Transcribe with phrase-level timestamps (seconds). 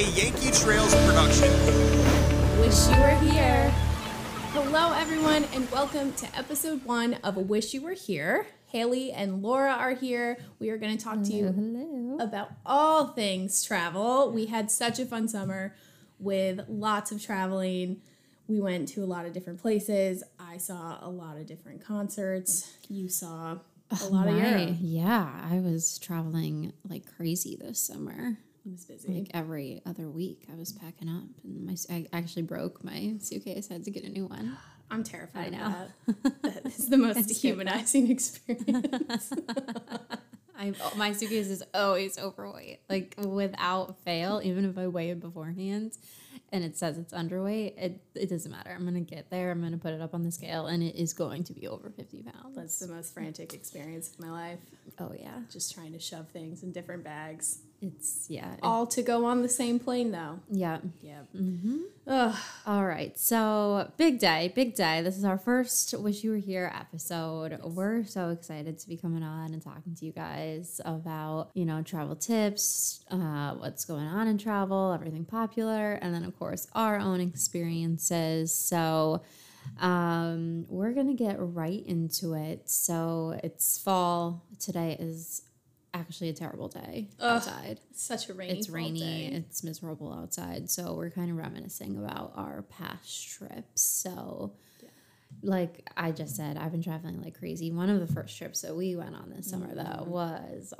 [0.00, 1.52] a Yankee Trails production.
[2.58, 3.70] Wish you were here.
[4.54, 8.46] Hello, everyone, and welcome to episode one of Wish You Were Here.
[8.68, 10.38] Haley and Laura are here.
[10.58, 12.16] We are going to talk to you Hello.
[12.18, 14.32] about all things travel.
[14.32, 15.76] We had such a fun summer
[16.18, 18.00] with lots of traveling.
[18.48, 20.24] We went to a lot of different places.
[20.38, 22.72] I saw a lot of different concerts.
[22.88, 23.58] You saw
[23.90, 24.76] a oh lot of Europe.
[24.80, 28.38] Yeah, I was traveling like crazy this summer.
[28.66, 29.12] It was busy.
[29.12, 33.68] Like every other week, I was packing up, and my I actually broke my suitcase.
[33.70, 34.56] I had to get a new one.
[34.92, 35.74] I'm terrified I know.
[36.06, 36.42] that.
[36.42, 39.32] That is the most dehumanizing experience.
[40.58, 44.40] I oh, my suitcase is always overweight, like without fail.
[44.44, 45.96] Even if I weigh it beforehand,
[46.52, 48.70] and it says it's underweight, it it doesn't matter.
[48.76, 49.50] I'm gonna get there.
[49.52, 51.88] I'm gonna put it up on the scale, and it is going to be over
[51.88, 52.56] fifty pounds.
[52.56, 54.58] That's the most frantic experience of my life.
[54.98, 57.60] oh yeah, Just trying to shove things in different bags.
[57.80, 60.40] It's yeah, All to go on the same plane, though.
[60.50, 60.78] yeah.
[61.02, 61.28] Yep.
[61.34, 61.78] Mm-hmm.
[62.06, 62.36] Ugh.
[62.66, 65.00] All right, so big day, big day.
[65.00, 67.58] This is our first Wish You Were Here episode.
[67.64, 71.82] We're so excited to be coming on and talking to you guys about, you know,
[71.82, 76.98] travel tips, uh, what's going on in travel, everything popular, and then, of course, our
[76.98, 78.52] own experiences.
[78.54, 79.22] So,
[79.80, 82.68] um, we're going to get right into it.
[82.68, 84.44] So, it's fall.
[84.58, 85.42] Today is
[85.94, 87.36] actually a terrible day Ugh.
[87.36, 89.36] outside Such a rainy it's rainy day.
[89.36, 94.52] it's miserable outside so we're kind of reminiscing about our past trips so
[95.42, 98.74] like i just said i've been traveling like crazy one of the first trips that
[98.76, 100.10] we went on this summer though Mm-hmm.
[100.10, 100.74] was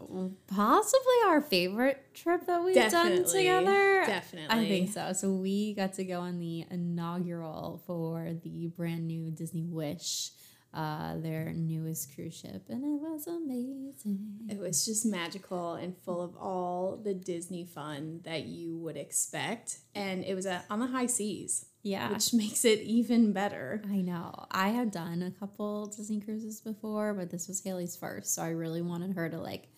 [0.48, 4.56] possibly our favorite trip that we've done together Definitely.
[4.66, 5.12] I think so.
[5.12, 10.30] So we got to go on the inaugural for the brand new Disney Wish,
[10.72, 14.48] uh, their newest cruise ship, and it was amazing.
[14.48, 19.78] It was just magical and full of all the Disney fun that you would expect.
[19.94, 23.82] And it was uh, on the high seas, Yeah, which makes it even better.
[23.90, 24.46] I know.
[24.50, 28.50] I have done a couple Disney cruises before, but this was Haley's first, so I
[28.50, 29.68] really wanted her to like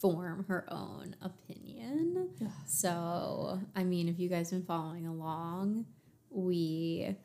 [0.00, 2.28] form her own opinion.
[2.66, 5.86] So, I mean, if you guys have been following along,
[6.30, 7.16] we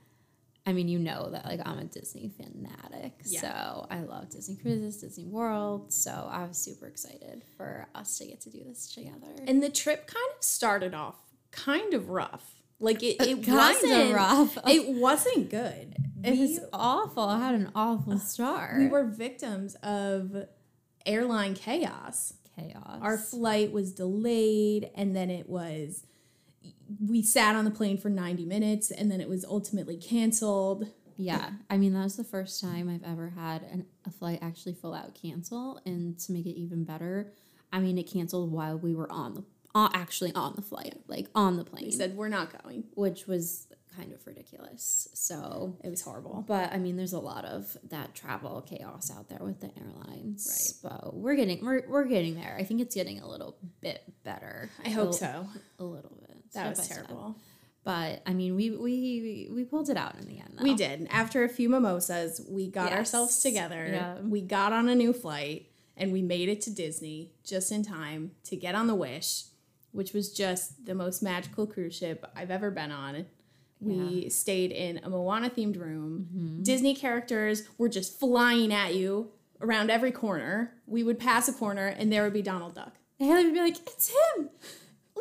[0.65, 3.13] I mean, you know that like I'm a Disney fanatic.
[3.25, 3.41] Yeah.
[3.41, 8.25] So, I love Disney cruises, Disney World, so I was super excited for us to
[8.27, 9.27] get to do this together.
[9.45, 11.15] And the trip kind of started off
[11.51, 12.55] kind of rough.
[12.79, 14.57] Like it, it wasn't rough.
[14.67, 15.95] It wasn't good.
[16.23, 17.23] it was awful.
[17.23, 18.77] I had an awful start.
[18.79, 20.47] we were victims of
[21.05, 22.33] airline chaos.
[22.57, 22.99] chaos.
[23.01, 26.05] Our flight was delayed, and then it was.
[27.07, 30.87] We sat on the plane for 90 minutes, and then it was ultimately canceled.
[31.15, 34.73] Yeah, I mean that was the first time I've ever had an, a flight actually
[34.73, 37.31] full out cancel, and to make it even better,
[37.71, 39.43] I mean it canceled while we were on the
[39.75, 42.83] uh, actually on the flight, like on the plane, They said, We're not going.
[42.95, 45.07] which was kind of ridiculous.
[45.13, 46.43] So, It was horrible.
[46.47, 50.47] but I mean, there's a lot of that travel chaos out there with the airlines,
[50.83, 50.91] right?
[50.91, 52.55] But we're getting we're, we're getting there.
[52.59, 54.69] I think it's getting a little bit better.
[54.83, 55.47] I hope A- so.
[55.79, 56.32] A little bit.
[56.53, 57.35] That was terrible.
[57.83, 60.53] But I mean, we we we pulled it out in the end.
[60.57, 60.63] Though.
[60.63, 61.07] We did.
[61.11, 62.97] After a few mimosas, we got Yes.
[62.99, 63.87] ourselves together.
[63.91, 64.19] Yeah.
[64.21, 68.31] We got on a new flight and we made it to Disney just in time
[68.45, 69.45] to get on the Wish,
[69.91, 73.25] which was just the most magical cruise ship I've ever been on.
[73.81, 76.29] We stayed in a Moana themed room.
[76.33, 76.63] Mm-hmm.
[76.63, 80.71] Disney characters were just flying at you around every corner.
[80.87, 82.95] We would pass a corner and there would be Donald Duck.
[83.19, 84.49] And Haley would be like, "It's him."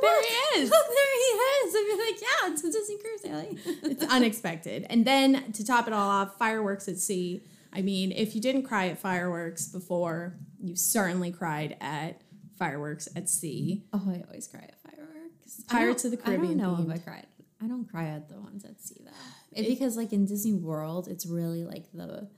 [0.02, 0.70] There he is.
[0.70, 1.74] Look, there he is.
[1.74, 3.58] I'd be like, "Yeah, it's a Disney cruise, Haley."
[3.92, 4.86] It's unexpected.
[4.90, 7.42] And then to top it all off, fireworks at sea.
[7.72, 12.20] I mean, if you didn't cry at fireworks before, you certainly cried at
[12.58, 13.84] fireworks at sea.
[13.92, 15.62] oh, I always cry at fireworks.
[15.68, 16.94] Pirates of the Caribbean I don't know themed.
[16.96, 17.26] if I cried.
[17.62, 19.10] I don't cry at the ones at sea though.
[19.52, 22.28] It, because like in Disney World, it's really like the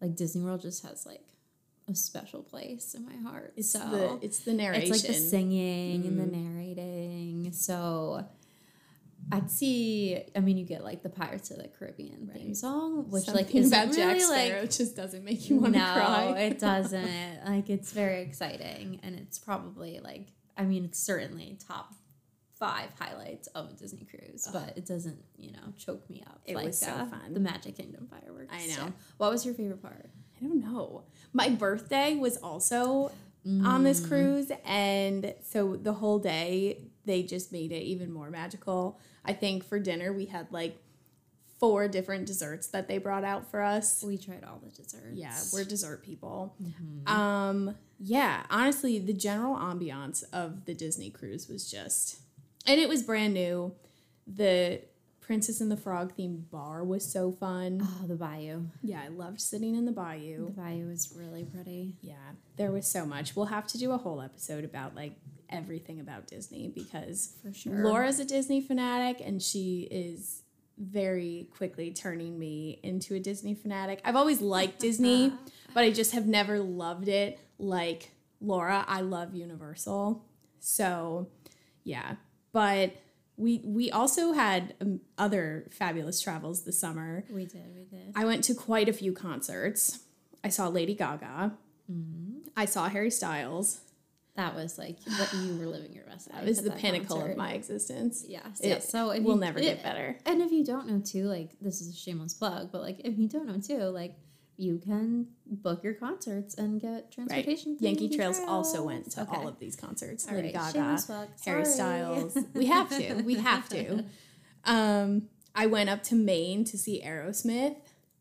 [0.00, 1.20] like Disney World just has like
[1.90, 3.52] a special place in my heart.
[3.56, 4.92] It's so the it's the narration.
[4.92, 7.52] It's like the singing and the narrating.
[7.52, 8.24] So
[9.32, 13.28] at sea, I mean, you get like the Pirates of the Caribbean theme song, which
[13.28, 16.38] like is about really Jack like Sparrow just doesn't make you want to no, cry.
[16.38, 17.44] it doesn't.
[17.46, 21.94] Like it's very exciting, and it's probably like I mean, it's certainly top
[22.58, 26.40] five highlights of a Disney cruise, but it doesn't you know choke me up.
[26.44, 27.32] It like, was so uh, fun.
[27.32, 28.52] The Magic Kingdom fireworks.
[28.52, 28.74] I know.
[28.74, 30.10] So, what was your favorite part?
[30.40, 31.04] I don't know.
[31.32, 33.12] My birthday was also
[33.46, 38.98] on this cruise, and so the whole day they just made it even more magical.
[39.24, 40.76] I think for dinner we had like
[41.58, 44.02] four different desserts that they brought out for us.
[44.02, 45.14] We tried all the desserts.
[45.14, 46.56] Yeah, we're dessert people.
[47.06, 52.20] Um, yeah, honestly, the general ambiance of the Disney cruise was just
[52.66, 53.74] and it was brand new.
[54.26, 54.82] The
[55.30, 57.78] Princess and the Frog themed bar was so fun.
[57.80, 58.62] Oh, the bayou.
[58.82, 60.46] Yeah, I loved sitting in the bayou.
[60.46, 61.94] The bayou was really pretty.
[62.00, 62.16] Yeah,
[62.56, 63.36] there was so much.
[63.36, 65.12] We'll have to do a whole episode about like
[65.48, 67.84] everything about Disney because For sure.
[67.84, 70.42] Laura's a Disney fanatic and she is
[70.76, 74.00] very quickly turning me into a Disney fanatic.
[74.04, 75.32] I've always liked Disney,
[75.72, 78.10] but I just have never loved it like
[78.40, 78.84] Laura.
[78.88, 80.24] I love Universal.
[80.58, 81.28] So,
[81.84, 82.16] yeah.
[82.52, 82.96] But
[83.40, 87.24] we we also had um, other fabulous travels this summer.
[87.30, 88.12] We did, we did.
[88.14, 90.00] I went to quite a few concerts.
[90.44, 91.52] I saw Lady Gaga.
[92.56, 93.80] I saw Harry Styles.
[94.36, 96.40] That was like what you were living your best life.
[96.40, 97.32] That was the pinnacle concert.
[97.32, 98.24] of my existence.
[98.28, 98.88] Yes, It yes.
[98.88, 100.16] So if will never it- get better.
[100.24, 103.18] And if you don't know too, like this is a shameless plug, but like if
[103.18, 104.14] you don't know too, like
[104.60, 107.78] you can book your concerts and get transportation.
[107.78, 109.36] to Yankee Trails also went to Okay.
[109.36, 110.28] all of these concerts.
[110.28, 111.28] All Lady right, Gaga.
[111.44, 112.36] Harry Styles.
[112.54, 113.22] We have to.
[113.22, 114.04] We have to.
[114.64, 117.76] Um, I went up to Maine to see Aerosmith.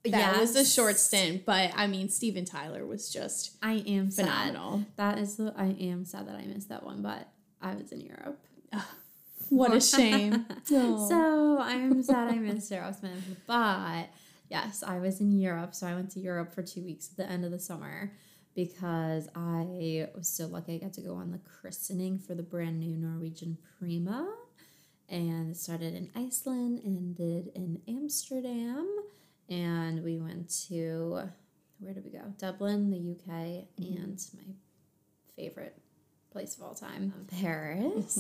[0.05, 4.77] That was a short stint, but I mean, Steven Tyler was just I am phenomenal.
[4.77, 4.85] Sad.
[4.95, 5.53] That is the.
[5.57, 7.27] I am sad that I missed that one, but
[7.61, 8.39] I was in Europe.
[9.49, 10.45] What a shame.
[10.63, 14.05] So I'm sad I missed Aerosmith, but
[14.49, 15.73] yes, I was in Europe.
[15.75, 18.13] So I went to Europe for two weeks at the end of the summer
[18.55, 22.79] because I was so lucky I got to go on the christening for the brand
[22.79, 24.27] new Norwegian Prima.
[25.07, 28.87] And it started in Iceland and ended in Amsterdam.
[29.49, 31.21] And we went to,
[31.79, 32.33] where did we go?
[32.37, 34.03] Dublin, the UK, mm-hmm.
[34.03, 34.53] and my
[35.35, 35.81] favorite
[36.31, 38.19] place of all time, Paris.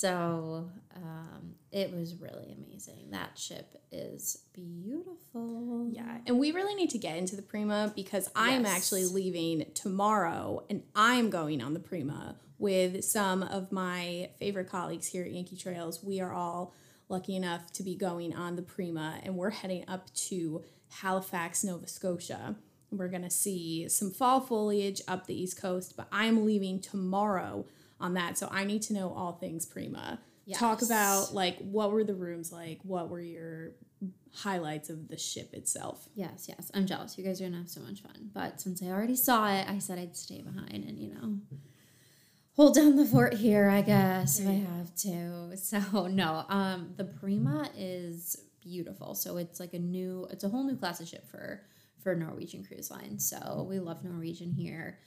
[0.00, 3.10] So um, it was really amazing.
[3.10, 5.88] That ship is beautiful.
[5.90, 8.76] Yeah, and we really need to get into the Prima because I'm Yes.
[8.76, 15.06] actually leaving tomorrow and I'm going on the Prima with some of my favorite colleagues
[15.08, 16.02] here at Yankee Trails.
[16.02, 16.74] We are all
[17.08, 20.62] lucky enough to be going on the Prima and we're heading up to
[21.00, 22.56] Halifax, Nova Scotia.
[22.90, 27.66] We're going to see some fall foliage up the East Coast, but I'm leaving tomorrow
[28.00, 28.38] on that.
[28.38, 30.20] So I need to know all things Prima.
[30.58, 32.78] Talk about like what were the rooms like?
[32.82, 33.72] What were your
[34.32, 36.08] highlights of the ship itself?
[36.14, 36.70] Yes, yes.
[36.72, 37.18] I'm jealous.
[37.18, 38.30] You guys are going to have so much fun.
[38.32, 41.38] But since I already saw it, I said I'd stay behind and, you know,
[42.52, 45.56] hold down the fort here, I guess, if I have to.
[45.56, 49.14] So, no, um, the Prima is beautiful.
[49.14, 51.62] So it's like a new, it's a whole new class of ship for,
[52.06, 53.18] for Norwegian Cruise Line.
[53.18, 55.00] So we love Norwegian here.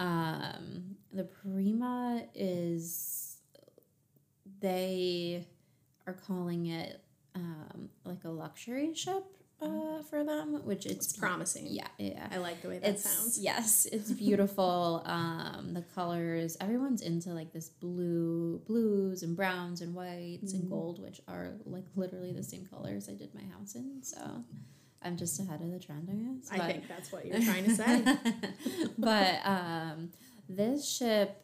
[0.00, 3.36] Um, the Prima is,
[4.60, 5.46] they
[6.08, 7.04] are calling it
[7.36, 9.22] um, like a luxury ship
[9.62, 11.66] uh, for them, which it's, It's promising.
[11.68, 12.26] Yeah, yeah.
[12.32, 13.38] I like the way that It's sounds.
[13.38, 15.02] yes, it's beautiful.
[15.04, 21.00] um, the colors, everyone's into like this blue, blues and browns and whites and gold,
[21.00, 24.02] which are like literally the same colors I did my house in.
[24.02, 24.18] So
[25.02, 26.50] I'm just ahead of the trend, I guess.
[26.50, 28.04] I think that's what you're trying to say.
[28.98, 30.10] but um,
[30.48, 31.42] this ship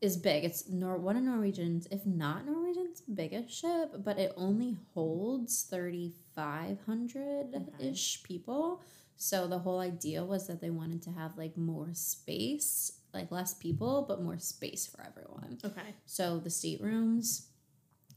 [0.00, 0.44] is big.
[0.44, 7.70] It's Nor- one of Norwegian's, if not Norwegian's biggest ship, but it only holds 3,500
[7.80, 8.82] ish people.
[9.16, 13.54] So the whole idea was that they wanted to have like more space, like less
[13.54, 15.58] people, but more space for everyone.
[15.64, 15.94] okay.
[16.06, 17.48] So the staterooms,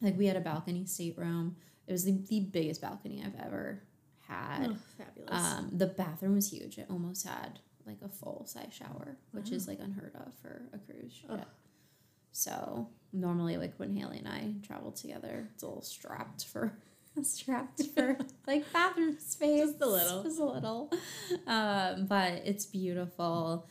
[0.01, 1.55] like we had a balcony stateroom.
[1.87, 3.81] It was the, the biggest balcony I've ever
[4.31, 4.69] had.
[4.71, 5.29] Oh, fabulous.
[5.31, 6.77] Um, the bathroom was huge.
[6.77, 10.77] It almost had like a full size shower, which is like unheard of for a
[10.77, 11.45] cruise ship.
[12.31, 16.73] So normally, like when Haley and I travel together, it's a little strapped for
[17.23, 20.23] strapped for like bathroom space, Just a little.
[20.23, 20.91] just a little.
[21.47, 23.67] Um, but it's beautiful.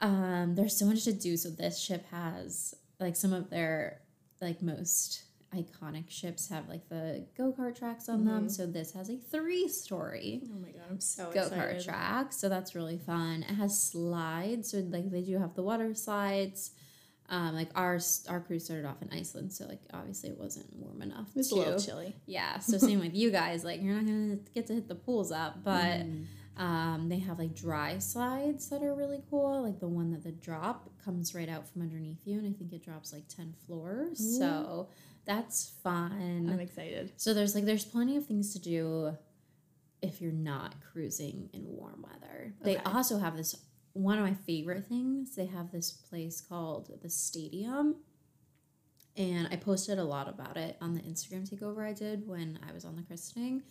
[0.00, 1.36] Um, there's so much to do.
[1.36, 4.00] So this ship has like some of their
[4.40, 5.22] like most
[5.54, 8.48] iconic ships have like the go kart tracks on them.
[8.48, 12.32] So this has a three story oh my god, I'm so go kart track.
[12.32, 13.42] So that's really fun.
[13.48, 14.70] It has slides.
[14.70, 16.70] So like they do have the water slides.
[17.28, 21.00] Um, like our our cruise started off in Iceland, so like obviously it wasn't warm
[21.00, 21.28] enough.
[21.30, 22.14] It was a little chilly.
[22.26, 22.58] Yeah.
[22.58, 23.64] So same with you guys.
[23.64, 26.26] Like you're not gonna get to hit the pools up, but Mm.
[26.58, 29.62] um, they have like dry slides that are really cool.
[29.62, 32.70] Like the one that the drop comes right out from underneath you, and I think
[32.72, 34.18] it drops like ten floors.
[34.38, 34.88] So
[35.24, 36.48] that's fun.
[36.50, 37.12] I'm excited.
[37.16, 39.16] So there's like there's plenty of things to do
[40.00, 42.54] if you're not cruising in warm weather.
[42.62, 43.56] They also have this
[43.92, 45.36] one of my favorite things.
[45.36, 47.96] They have this place called the Stadium.
[49.16, 52.72] And I posted a lot about it on the Instagram takeover I did when I
[52.72, 53.62] was on the christening.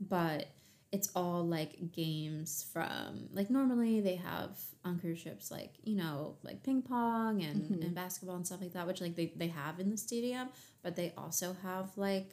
[0.00, 0.48] But
[0.90, 4.50] it's all like games from like normally they have
[4.84, 7.82] on cruise ships like you know like ping pong and, Mm-hmm.
[7.82, 10.48] and basketball and stuff like that which like they, they have in the stadium
[10.82, 12.30] but they also have like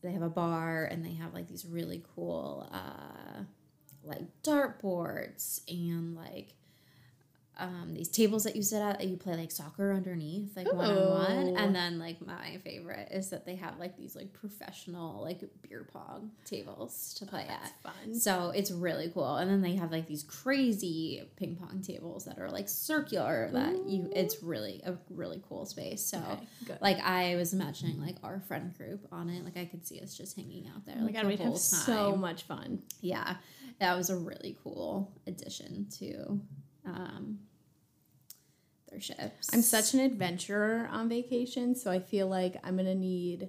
[0.00, 3.42] they have a bar and they have like these really cool uh
[4.04, 6.54] like dartboards and like
[7.60, 10.90] um, these tables that you sit at that you play like soccer underneath like one
[10.90, 15.22] on one and then like my favorite is that they have like these like professional
[15.22, 17.82] like beer pong tables to play That's at.
[17.82, 18.14] fun.
[18.14, 19.36] so it's really cool.
[19.36, 23.74] And then they have like these crazy ping pong tables that are like circular that
[23.88, 26.02] you it's really a really cool space.
[26.02, 26.18] So
[26.62, 29.44] Okay, like i was imagining like our friend group on it.
[29.44, 31.38] Like i could see us just hanging out there Oh my like god, the we'd
[31.40, 31.60] whole have time.
[31.60, 32.82] so much fun.
[33.00, 33.36] yeah
[33.80, 36.40] that was a really cool addition to
[36.88, 37.38] um
[38.90, 43.48] their ships I'm such an adventurer on vacation, so I feel like I'm gonna need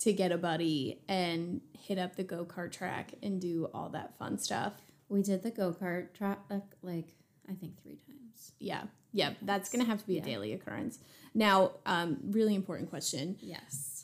[0.00, 4.18] to get a buddy and hit up the go kart track and do all that
[4.18, 4.74] fun stuff.
[5.08, 6.40] we did the go-kart track
[6.82, 7.14] like
[7.48, 8.52] i think three times.
[8.58, 8.82] Yeah,
[9.12, 10.22] yeah, that's gonna have to be Yeah.
[10.22, 10.98] a daily occurrence.
[11.32, 13.95] Now, um, really important question: yes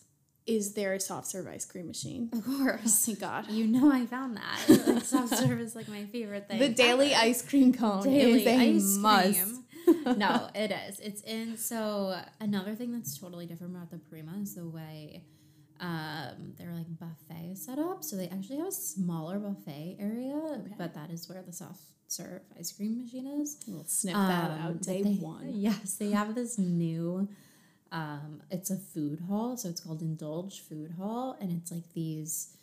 [0.47, 2.29] Is there a soft serve ice cream machine?
[2.33, 3.49] of course Thank God.
[3.51, 4.59] you know i found that
[4.89, 7.25] like soft serve is like my favorite thing The daily ever.
[7.27, 9.39] ice cream cone daily is a ice must.
[9.41, 9.59] cream.
[10.17, 11.01] no, it is.
[11.01, 11.57] It's in.
[11.57, 15.25] So another thing that's totally different about the Prima is the way
[15.81, 18.05] um, their like buffet set up.
[18.05, 22.43] So they actually have a smaller buffet area, but that is where the soft serve
[22.57, 23.59] ice cream machine is.
[23.67, 25.51] We'll sniff that Um, out day they- one.
[25.53, 27.29] Yes, they have this new.
[27.93, 32.57] Um, it's a food hall, so it's called Indulge Food Hall, and it's like these.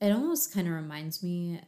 [0.00, 1.60] It almost kind of reminds me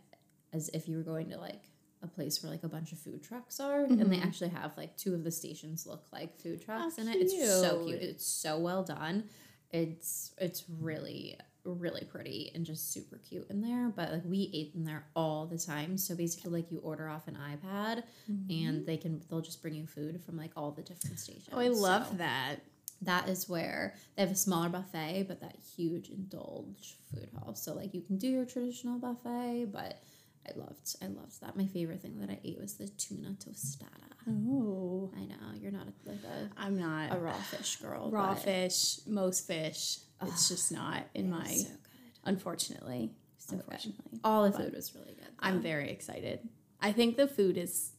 [0.52, 1.62] as if you were going to like
[2.02, 4.96] a place where like a bunch of food trucks are, and they actually have like
[4.98, 7.16] two of the stations look like food trucks in it.
[7.16, 8.02] It's so cute.
[8.02, 9.24] It's so well done.
[9.70, 13.88] It's it's really really pretty and just super cute in there.
[13.88, 15.98] But like we ate in there all the time.
[15.98, 18.02] So basically, like you order off an iPad,
[18.50, 21.48] and they can they'll just bring you food from like all the different stations.
[21.52, 22.56] Oh, I love So that.
[23.02, 27.54] That is where they have a smaller buffet, but that huge indulge food hall.
[27.54, 30.02] So like you can do your traditional buffet, but
[30.48, 31.56] I loved I loved that.
[31.56, 33.88] My favorite thing that I ate was the tuna tostada.
[34.28, 38.10] Oh, I know you're not a, like a, I'm not a raw fish girl.
[38.10, 39.98] raw fish, most fish.
[40.22, 41.44] It's just not in my.
[41.46, 41.78] so good.
[42.24, 43.64] Unfortunately, So good.
[43.64, 45.28] unfortunately, All the food was really good.
[45.38, 46.40] I'm very excited.
[46.80, 47.92] I think the food is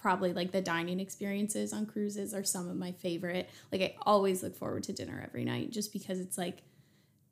[0.00, 3.50] probably like the dining experiences on cruises are some of my favorite.
[3.70, 6.62] Like I always look forward to dinner every night just because it's like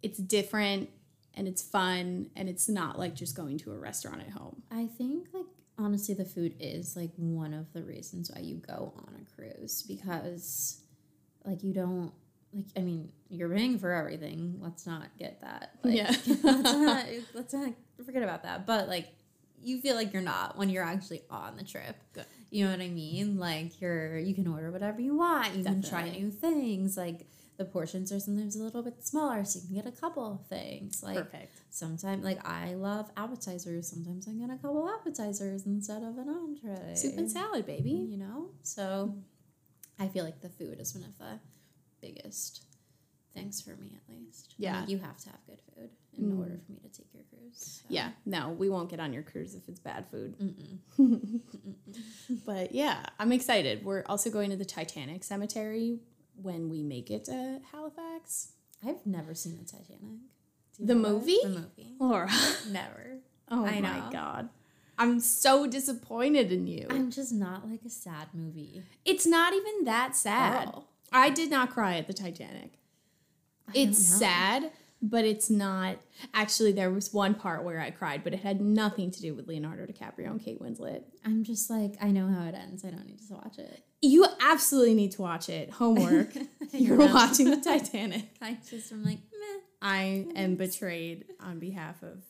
[0.02, 0.90] it's different
[1.34, 4.62] and it's fun and it's not like just going to a restaurant at home.
[4.70, 5.46] I think like
[5.78, 9.82] honestly the food is like one of the reasons why you go on a cruise
[9.82, 10.80] because
[11.44, 12.12] like you don't
[12.52, 14.58] like I mean you're paying for everything.
[14.60, 15.70] Let's not get that.
[15.82, 16.10] Like, Yeah.
[16.26, 17.72] let's not let's not
[18.04, 18.66] forget about that.
[18.66, 19.08] But like
[19.62, 21.96] you feel like you're not when you're actually on the trip.
[22.12, 22.26] Good.
[22.50, 23.38] You know what I mean?
[23.38, 25.54] Like you're you can order whatever you want.
[25.54, 26.96] You can try new things.
[26.96, 27.26] Like
[27.58, 30.46] the portions are sometimes a little bit smaller, so you can get a couple of
[30.46, 31.02] things.
[31.02, 31.60] Like Perfect.
[31.70, 33.88] Sometimes, like I love appetizers.
[33.88, 36.94] Sometimes I get a couple appetizers instead of an entree.
[36.94, 37.90] Soup and salad, baby.
[37.90, 39.14] You know, so
[39.98, 41.40] I feel like the food is one of the
[42.00, 42.62] biggest
[43.38, 44.54] things for me, at least.
[44.58, 44.80] Yeah.
[44.80, 46.38] Like, you have to have good food in Mm.
[46.40, 47.80] order for me to take your cruise.
[47.82, 47.84] so.
[47.88, 50.34] Yeah, no, we won't get on your cruise if it's bad food.
[52.44, 53.84] But yeah, I'm excited.
[53.84, 56.00] We're also going to the Titanic Cemetery
[56.42, 58.52] when we make it to Halifax.
[58.86, 60.18] I've never seen the Titanic.
[60.78, 61.38] The movie?
[61.42, 61.94] The movie.
[61.98, 62.30] Laura.
[62.70, 63.18] Never.
[63.50, 64.08] Oh I my know.
[64.12, 64.48] god.
[64.98, 66.86] I'm so disappointed in you.
[66.90, 68.82] I'm just not like a sad movie.
[69.04, 70.70] it's not even that sad.
[70.74, 70.84] Oh.
[71.12, 72.72] I did not cry at the Titanic.
[73.74, 74.70] It's sad,
[75.00, 75.96] but it's not.
[76.34, 79.46] Actually, there was one part where I cried, but it had nothing to do with
[79.46, 81.02] Leonardo DiCaprio and Kate Winslet.
[81.24, 82.84] I'm just like I know how it ends.
[82.84, 83.84] I don't need to watch it.
[84.00, 85.70] You absolutely need to watch it.
[85.70, 86.32] Homework.
[86.72, 87.14] You're know.
[87.14, 88.28] watching the Titanic.
[88.40, 89.60] I just am like meh.
[89.80, 92.22] I am betrayed on behalf of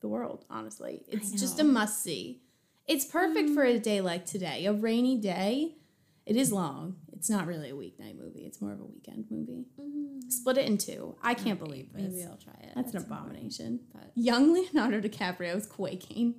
[0.00, 1.04] the world, honestly.
[1.08, 2.42] It's just a must see.
[2.86, 3.82] It's perfect for a mm.
[3.82, 5.76] day like today, a rainy day.
[6.24, 6.96] It is long.
[7.18, 9.66] It's not really a weeknight movie, it's more of a weekend movie.
[9.80, 10.30] Mm-hmm.
[10.30, 11.16] Split it in two.
[11.22, 12.02] I can't believe this.
[12.12, 12.72] Maybe I'll try it.
[12.76, 13.20] That's an at some point.
[13.30, 13.80] abomination.
[13.92, 16.34] But Young Leonardo DiCaprio is quaking.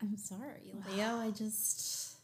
[0.00, 1.16] I'm sorry, Leo.
[1.18, 2.14] I just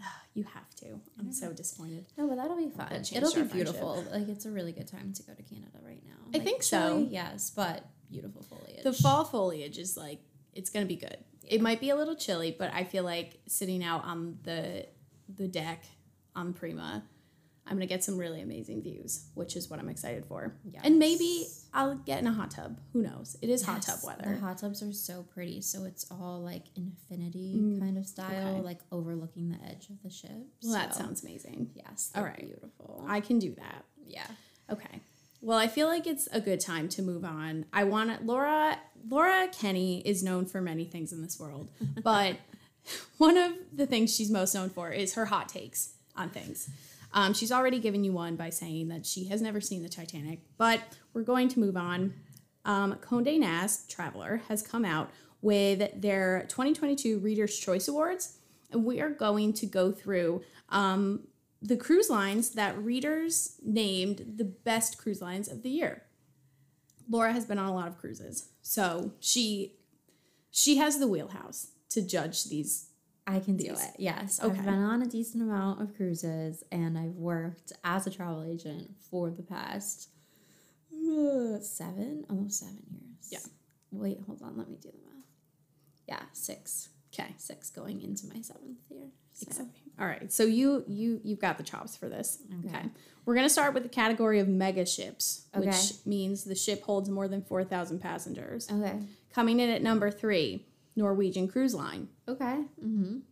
[0.34, 1.00] You have to.
[1.18, 2.06] I'm so disappointed.
[2.18, 2.88] no, but that'll be fun.
[2.92, 4.04] It'll be beautiful.
[4.12, 6.12] Like it's a really good time to go to Canada right now.
[6.34, 6.78] I Like, think so.
[6.98, 8.82] chilly, Yes, but beautiful foliage.
[8.82, 10.20] The fall foliage is like
[10.54, 11.18] it's gonna be good.
[11.46, 14.86] It might be a little chilly, but I feel like sitting out on the
[15.34, 15.84] the deck
[16.36, 17.02] on Prima,
[17.66, 20.54] I'm gonna get some really amazing views, which is what I'm excited for.
[20.84, 22.78] And maybe I'll get in a hot tub.
[22.92, 23.36] Who knows?
[23.42, 24.34] It is hot tub weather.
[24.34, 25.60] The hot tubs are so pretty.
[25.62, 28.60] So it's all like infinity kind of style, Mm, okay.
[28.60, 30.30] like overlooking the edge of the ship.
[30.62, 31.70] well, that sounds amazing.
[31.74, 32.12] yes.
[32.14, 32.38] All right.
[32.38, 33.04] beautiful.
[33.08, 33.84] I can do that.
[34.06, 34.26] yeah.
[34.70, 35.00] Okay.
[35.42, 37.66] Well, I feel like it's a good time to move on.
[37.72, 38.78] I want to, Laura,
[39.08, 41.70] Laura Kenny is known for many things in this world,
[42.02, 42.36] but
[43.18, 46.70] one of the things she's most known for is her hot takes on things.
[47.12, 50.40] Um, she's already given you one by saying that she has never seen the Titanic,
[50.58, 50.80] but
[51.14, 52.14] we're going to move on.
[52.64, 58.38] Um, Conde Nast Traveler has come out with their 2022 Reader's Choice Awards,
[58.70, 61.28] and we are going to go through um,
[61.62, 66.02] the cruise lines that readers named the best cruise lines of the year.
[67.08, 69.74] Laura has been on a lot of cruises, so she
[70.50, 72.85] she has the wheelhouse to judge these.
[73.26, 73.96] I can do it.
[73.98, 74.40] Yes.
[74.42, 74.56] Okay.
[74.58, 78.90] I've been on a decent amount of cruises and I've worked as a travel agent
[79.10, 80.10] for the past
[80.92, 83.28] uh, seven, almost seven years.
[83.30, 83.38] Yeah.
[83.90, 84.56] Wait, hold on.
[84.56, 85.24] Let me do the math.
[86.06, 86.88] Yeah, six.
[87.18, 89.06] Okay, Six going into my seventh year.
[89.32, 89.66] So.
[89.98, 90.30] all right.
[90.32, 92.38] So you you you've got the chops for this.
[92.64, 92.76] Okay.
[92.76, 92.88] Okay,
[93.24, 95.66] we're gonna start with the category of mega ships, Okay.
[95.66, 98.70] which means the ship holds more than four thousand passengers.
[98.70, 98.98] Okay.
[99.32, 100.66] Coming in at number three,
[100.96, 102.08] Norwegian Cruise Line.
[102.26, 102.64] Okay.
[102.84, 103.14] Mm-hmm.
[103.14, 103.22] You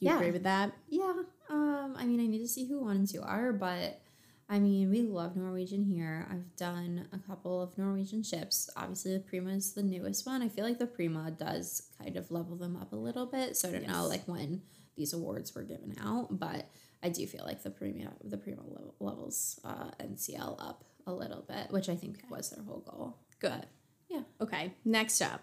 [0.00, 0.16] Yeah.
[0.16, 0.72] agree with that?
[0.88, 1.14] Yeah.
[1.48, 4.00] Um, I mean, I need to see who one and two are, but
[4.48, 6.26] I mean, we love Norwegian here.
[6.30, 8.68] I've done a couple of Norwegian ships.
[8.76, 10.42] Obviously, the Prima is the newest one.
[10.42, 13.56] I feel like the Prima does kind of level them up a little bit.
[13.56, 14.62] So I don't know like when
[14.96, 16.68] these awards were given out, but
[17.02, 21.42] I do feel like the Prima the Prima level, levels uh, NCL up a little
[21.48, 23.18] bit, which I think was their whole goal.
[23.38, 23.66] Good.
[24.08, 24.22] Yeah.
[24.40, 24.74] Okay.
[24.84, 25.42] Next up,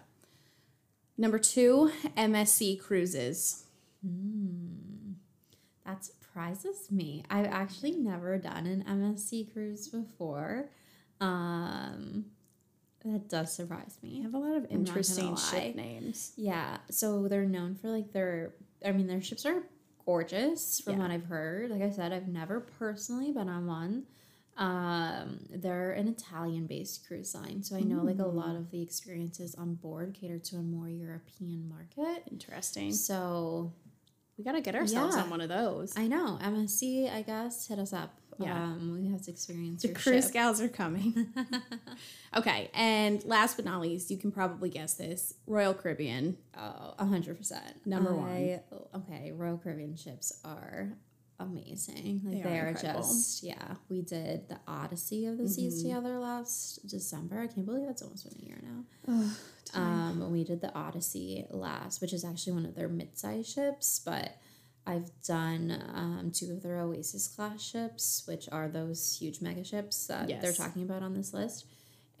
[1.18, 3.64] number two, MSC Cruises.
[5.84, 7.24] That surprises me.
[7.30, 10.68] I've actually never done an MSC cruise before.
[11.20, 12.26] Um,
[13.04, 14.22] that does surprise They me.
[14.22, 16.32] have a lot of interesting ship names.
[16.36, 18.54] Yeah, so they're known for like their.
[18.84, 19.62] I mean, their ships are
[20.04, 20.98] gorgeous from Yeah.
[21.00, 21.70] what I've heard.
[21.70, 24.04] Like I said, I've never personally been on one.
[24.58, 29.54] Um, they're an Italian-based cruise line, so I know like a lot of the experiences
[29.54, 32.24] on board cater to a more European market.
[32.30, 32.92] Interesting.
[32.92, 33.72] So
[34.36, 35.22] We got to get ourselves Yeah.
[35.22, 35.94] on one of those.
[35.96, 37.12] I know MSC.
[37.12, 38.14] I guess hit us up.
[38.40, 38.62] Yeah.
[38.62, 40.32] um, we have to experience The cruise ship.
[40.34, 41.26] gals are coming.
[42.36, 42.70] okay.
[42.72, 46.36] And last but not least, you can probably guess this Royal Caribbean.
[46.56, 47.84] Oh, a hundred percent.
[47.84, 48.60] Number I-
[48.94, 50.92] Okay, Royal Caribbean ships are
[51.38, 52.22] amazing.
[52.24, 53.74] Like They they, are are, just yeah.
[53.88, 57.40] We did the Odyssey of the Seas together last December.
[57.40, 58.84] I can't believe it's almost been a year now.
[59.74, 64.36] Um, we did the Odyssey last, which is actually one of their mid-sized ships, but
[64.86, 70.06] I've done um, two of their Oasis class ships, which are those huge mega ships
[70.06, 71.66] that they're talking about on this list.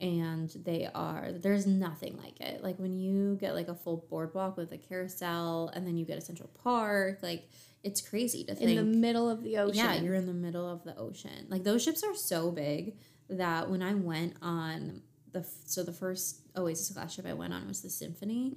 [0.00, 2.62] And they are, there's nothing like it.
[2.62, 6.18] Like when you get like a full boardwalk with a carousel and then you get
[6.18, 7.48] a central park, like
[7.82, 9.76] it's crazy to think In the middle of the ocean.
[9.76, 11.46] Yeah, you're in the middle of the ocean.
[11.48, 12.96] Like those ships are so big
[13.30, 17.68] that when I went on the so the first Oasis class ship I went on
[17.68, 18.52] was the Symphony,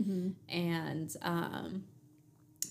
[0.49, 1.84] and um,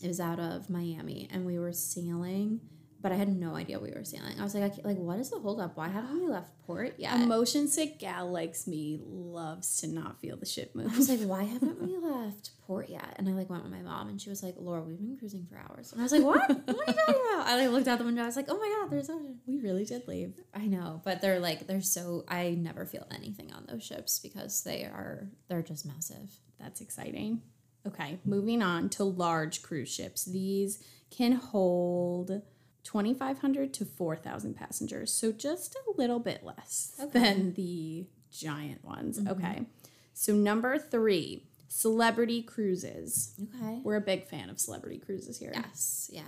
[0.03, 2.61] it was out of Miami, and we were sailing,
[3.03, 4.39] but I had no idea we were sailing.
[4.39, 5.77] I was like, I can't- like, what is the holdup?
[5.77, 7.15] Why haven't we left port yet?
[7.15, 10.93] A motion sick gal likes me loves to not feel the ship move.
[10.93, 13.15] I was like, why haven't we left port yet?
[13.17, 15.47] And I like went with my mom, and she was like, Laura, we've been cruising
[15.51, 15.93] for hours.
[15.93, 16.39] And I was like, what?
[16.49, 17.47] what are you talking about?
[17.47, 18.23] I like looked out the window.
[18.23, 19.39] I was like, oh my god, there's ocean.
[19.47, 20.35] we really did leave.
[20.55, 24.63] I know, but they're like they're so I never feel anything on those ships because
[24.63, 26.31] they are they're just massive.
[26.59, 27.41] That's exciting.
[27.87, 30.27] Okay, moving on to large cruise ships.
[30.27, 32.43] These can hold
[32.85, 39.21] 2,500 to 4,000 passengers, so just a little bit less than the giant ones.
[39.27, 39.67] Okay,
[40.15, 43.35] so number three, celebrity cruises.
[43.43, 43.81] Okay.
[43.85, 45.53] We're a big fan of celebrity cruises here.
[45.55, 46.23] Yes, yeah.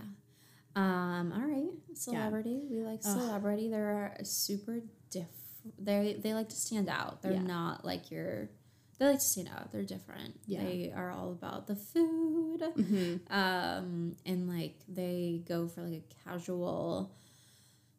[0.75, 1.71] Um, all right.
[1.95, 2.63] Celebrity.
[2.71, 3.69] We like celebrity.
[3.69, 5.27] They're super diff
[5.79, 7.23] they they like to stand out.
[7.23, 7.43] They're Yeah.
[7.43, 8.49] not like your
[9.03, 9.73] they like to stand out.
[9.73, 10.39] They're different.
[10.47, 10.61] Yeah.
[10.61, 10.69] Mm-hmm.
[10.69, 12.63] They are all about the food.
[13.31, 17.13] Um, and like they go for like a casual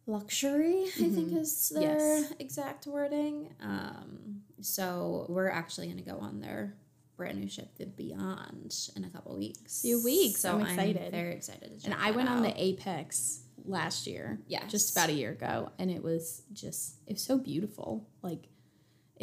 [0.06, 2.22] luxury, I think is their Mm-hmm.
[2.24, 2.34] Yes.
[2.40, 3.54] exact wording.
[3.62, 6.76] Um, so we're actually gonna go on their
[7.16, 9.82] brand new ship, the Beyond, in a couple weeks.
[9.82, 10.42] Few weeks.
[10.42, 11.12] So I'm excited.
[11.12, 11.80] very excited.
[11.82, 14.40] To And I went on the Apex last year.
[14.48, 14.66] Yeah.
[14.68, 15.70] Just about a year ago.
[15.78, 18.10] And it was just, it was so beautiful.
[18.24, 18.48] Like,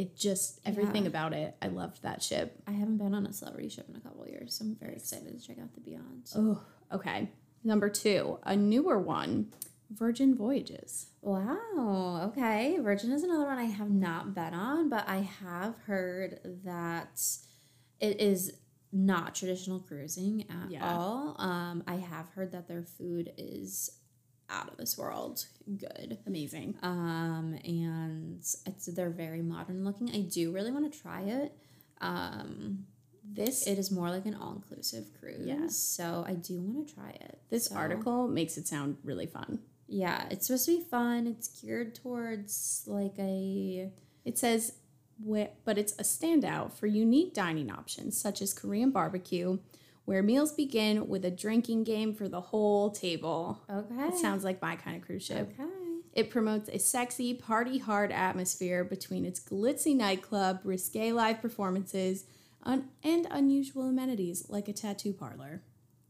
[0.01, 1.09] it just, everything Yeah.
[1.09, 1.55] about it.
[1.61, 2.63] I loved that ship.
[2.67, 5.39] I haven't been on a celebrity ship in a couple years, so I'm very excited
[5.39, 6.31] to check out the Beyond.
[6.35, 7.31] Oh, okay.
[7.63, 9.53] Number two, a newer one,
[9.91, 11.09] Virgin Voyages.
[11.21, 12.31] Wow.
[12.33, 12.79] Okay.
[12.81, 17.21] Virgin is another one I have not been on, but I have heard that
[18.01, 18.53] it is
[18.93, 20.97] not traditional cruising at Yeah.
[20.97, 21.37] all.
[21.39, 23.91] Um, I have heard that their food is
[24.51, 25.45] out of this world
[25.79, 26.19] good.
[26.27, 26.77] Amazing.
[26.83, 30.11] Um, and it's they're very modern looking.
[30.11, 31.53] I do really want to try it.
[32.01, 32.87] Um,
[33.25, 35.47] This it is more like an all inclusive cruise.
[35.47, 35.69] Yeah.
[35.69, 37.39] So I do want to try it.
[37.51, 39.61] this So- article makes it sound really fun.
[39.87, 41.27] Yeah, it's supposed to be fun.
[41.27, 43.91] It's geared towards like a
[44.25, 44.75] It says,
[45.65, 49.59] but it's a standout for unique dining options such as Korean barbecue,
[50.11, 53.61] where meals begin with a drinking game for the whole table.
[53.71, 54.09] okay.
[54.09, 55.53] It sounds like my kind of cruise ship.
[55.57, 55.71] okay.
[56.13, 62.25] It promotes a sexy, party hard atmosphere between its glitzy nightclub, risque live performances,
[62.65, 65.63] un- and unusual amenities like a tattoo parlor.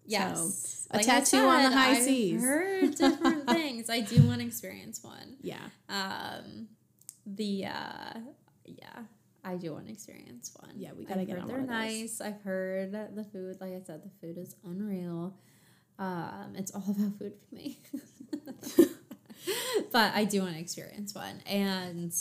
[0.06, 2.40] Yes, a tattoo on the high I've seas.
[2.42, 3.90] Heard different things.
[3.90, 5.36] I do want to experience one.
[5.42, 5.58] Yeah.
[5.90, 6.68] Um,
[7.26, 8.18] the uh,
[8.64, 9.00] yeah,
[9.44, 10.72] I do want to experience one.
[10.76, 12.00] Yeah, we gotta I've get heard on They're one of those.
[12.00, 12.20] nice.
[12.20, 15.34] I've heard the food, like I said, the food is unreal.
[15.98, 17.78] Um, it's all about food for me.
[19.92, 22.12] but I do want to experience one, and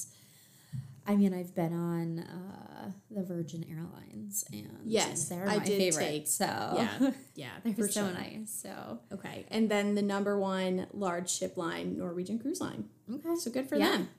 [1.07, 5.77] I mean, I've been on uh, the Virgin Airlines, and Yes, they're I my did
[5.93, 6.03] favorite.
[6.05, 7.11] take- so Yeah.
[7.35, 7.49] Yeah.
[7.63, 8.13] they're so sure.
[8.13, 8.51] nice.
[8.63, 9.45] So Okay.
[9.49, 12.85] And then the number one large ship line, Norwegian Cruise Line.
[13.11, 13.89] okay, So good for Yeah.
[13.91, 14.09] them.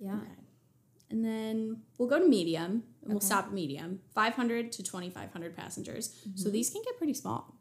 [0.00, 0.30] yeah, Okay.
[1.10, 6.16] And then we'll go to medium and we'll stop at medium 500 to 2,500 passengers.
[6.34, 7.54] So these can get pretty small.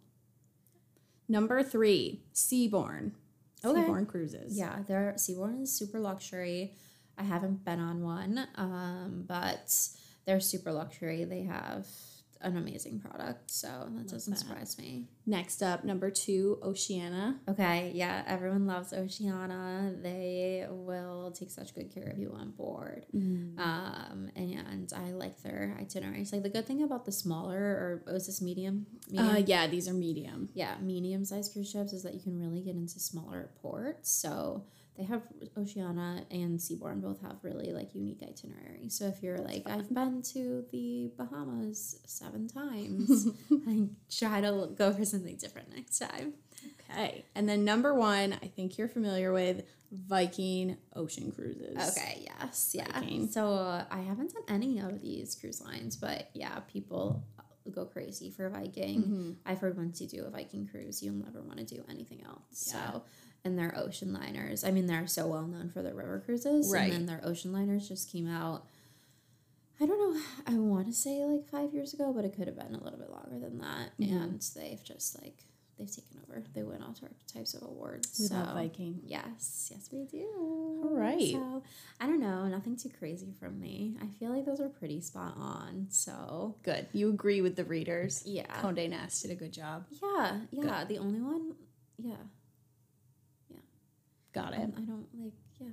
[1.27, 3.11] Number three, Seabourn.
[3.63, 3.81] Okay.
[3.81, 4.57] Seabourn Cruises.
[4.57, 6.75] Yeah, their Seabourn is super luxury.
[7.17, 9.73] I haven't been on one, um, but
[10.25, 11.23] they're super luxury.
[11.23, 11.87] They have
[12.45, 14.39] an amazing product, so that doesn't that.
[14.39, 15.05] surprise me.
[15.25, 17.35] Next up, number two, Oceania.
[17.49, 19.93] Okay, yeah, everyone loves Oceania.
[20.01, 23.05] They will take such good care of you on board.
[23.13, 26.31] Um, and I like their itineraries.
[26.31, 28.85] Like the good thing about the smaller, or was this medium?
[29.09, 29.29] medium?
[29.29, 30.49] Uh, yeah, these are medium.
[30.53, 34.11] yeah, medium sized cruise ships is that you can really get into smaller ports.
[34.11, 34.63] So
[34.97, 35.23] they have
[35.57, 38.97] Oceania and Seabourn both have really like unique itineraries.
[38.97, 43.27] So if you're like, I've been to the Bahamas seven times,
[43.67, 46.33] I try to go for something different next time.
[46.89, 47.25] Okay.
[47.35, 51.97] And then number one, I think you're familiar with Viking Ocean Cruises.
[51.97, 52.99] Okay, yes, yeah.
[52.99, 53.27] Viking.
[53.27, 57.23] So uh, I haven't done any of these cruise lines, but yeah, people
[57.71, 59.01] go crazy for Viking.
[59.01, 59.31] Mm-hmm.
[59.45, 62.71] I've heard once you do a Viking cruise, you'll never want to do anything else.
[62.73, 62.91] Yeah.
[62.91, 63.03] So,
[63.45, 66.91] and their ocean liners, I mean, they're so well known for their river cruises, Right.
[66.91, 68.65] And then their ocean liners just came out.
[69.79, 70.21] I don't know.
[70.47, 72.97] I want to say like five years ago, but it could have been a little
[72.99, 73.91] bit longer than that.
[73.99, 74.17] Mm-hmm.
[74.17, 75.43] And they've just like
[75.77, 76.41] they've taken over.
[76.53, 76.95] They win all
[77.33, 78.17] types of awards.
[78.19, 78.35] We so.
[78.35, 79.01] love Viking.
[79.03, 80.25] Yes, yes, we do.
[80.83, 81.33] All right.
[81.33, 81.61] So
[81.99, 83.97] I don't know, nothing too crazy from me.
[84.01, 85.87] I feel like those are pretty spot on.
[85.89, 86.87] So Good.
[86.93, 88.23] You agree with the readers.
[88.25, 89.85] yeah, Condé Nast did a good job.
[90.01, 90.85] yeah, yeah.
[90.85, 91.53] The only one,
[91.97, 92.15] yeah.
[94.35, 94.69] Got it.
[94.77, 95.67] I don't like, yeah.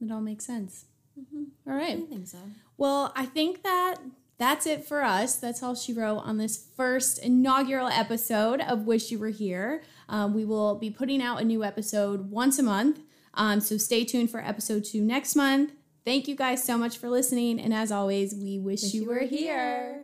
[0.00, 0.84] It all makes sense.
[1.18, 1.46] Mhm.
[1.66, 2.38] All I think so.
[2.76, 3.96] Well, I think that
[4.36, 5.36] that's it for us.
[5.36, 9.82] That's all she wrote on this first inaugural episode of Wish You Were Here.
[10.08, 13.00] Um, we will be putting out a new episode once a month.
[13.32, 15.72] Um, so stay tuned for episode two next month.
[16.04, 17.58] Thank you guys so much for listening.
[17.58, 20.03] And as always, we wish, you, were here.